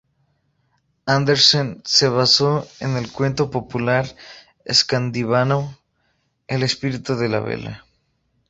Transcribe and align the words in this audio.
Andersen 1.05 1.83
se 1.85 2.09
basó 2.09 2.67
en 2.79 2.97
el 2.97 3.11
cuento 3.11 3.51
popular 3.51 4.07
escandinavo 4.65 5.77
"El 6.47 6.63
espíritu 6.63 7.13
de 7.15 7.29
la 7.29 7.39
vela". 7.39 7.83